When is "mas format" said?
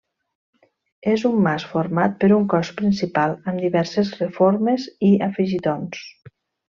1.47-2.15